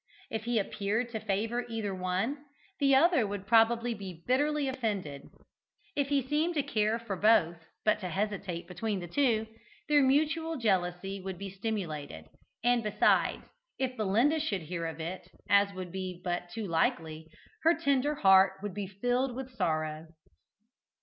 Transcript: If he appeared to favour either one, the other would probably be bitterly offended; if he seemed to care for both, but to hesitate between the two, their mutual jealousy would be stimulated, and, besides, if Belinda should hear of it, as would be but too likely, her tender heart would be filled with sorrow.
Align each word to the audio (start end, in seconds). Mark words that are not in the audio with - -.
If 0.31 0.45
he 0.45 0.57
appeared 0.57 1.11
to 1.11 1.19
favour 1.19 1.63
either 1.69 1.93
one, 1.93 2.43
the 2.79 2.95
other 2.95 3.27
would 3.27 3.45
probably 3.45 3.93
be 3.93 4.23
bitterly 4.25 4.67
offended; 4.67 5.29
if 5.95 6.07
he 6.07 6.27
seemed 6.27 6.55
to 6.55 6.63
care 6.63 6.97
for 6.97 7.15
both, 7.15 7.57
but 7.85 7.99
to 7.99 8.09
hesitate 8.09 8.67
between 8.67 8.99
the 8.99 9.07
two, 9.07 9.45
their 9.87 10.01
mutual 10.01 10.57
jealousy 10.57 11.21
would 11.21 11.37
be 11.37 11.51
stimulated, 11.51 12.25
and, 12.63 12.81
besides, 12.81 13.43
if 13.77 13.95
Belinda 13.95 14.39
should 14.39 14.63
hear 14.63 14.87
of 14.87 14.99
it, 14.99 15.29
as 15.47 15.71
would 15.75 15.91
be 15.91 16.19
but 16.23 16.49
too 16.49 16.65
likely, 16.65 17.29
her 17.61 17.75
tender 17.79 18.15
heart 18.15 18.53
would 18.63 18.73
be 18.73 18.87
filled 18.87 19.35
with 19.35 19.55
sorrow. 19.55 20.07